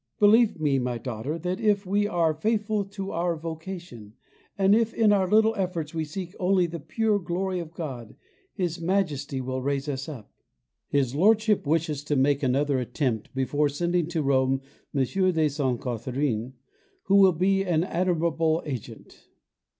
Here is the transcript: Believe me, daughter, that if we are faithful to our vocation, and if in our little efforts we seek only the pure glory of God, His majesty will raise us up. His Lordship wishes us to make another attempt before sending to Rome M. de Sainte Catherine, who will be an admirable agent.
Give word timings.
Believe 0.19 0.59
me, 0.59 0.79
daughter, 0.97 1.37
that 1.37 1.59
if 1.59 1.85
we 1.85 2.07
are 2.07 2.33
faithful 2.33 2.83
to 2.85 3.11
our 3.11 3.35
vocation, 3.37 4.13
and 4.57 4.73
if 4.73 4.95
in 4.95 5.13
our 5.13 5.27
little 5.29 5.53
efforts 5.57 5.93
we 5.93 6.05
seek 6.05 6.33
only 6.39 6.65
the 6.65 6.79
pure 6.79 7.19
glory 7.19 7.59
of 7.59 7.71
God, 7.75 8.15
His 8.51 8.81
majesty 8.81 9.41
will 9.41 9.61
raise 9.61 9.87
us 9.87 10.09
up. 10.09 10.33
His 10.89 11.13
Lordship 11.13 11.67
wishes 11.67 11.99
us 11.99 12.03
to 12.05 12.15
make 12.15 12.41
another 12.41 12.79
attempt 12.79 13.31
before 13.35 13.69
sending 13.69 14.07
to 14.07 14.23
Rome 14.23 14.61
M. 14.91 15.03
de 15.05 15.47
Sainte 15.47 15.79
Catherine, 15.79 16.53
who 17.03 17.17
will 17.17 17.31
be 17.33 17.61
an 17.63 17.83
admirable 17.83 18.63
agent. 18.65 19.27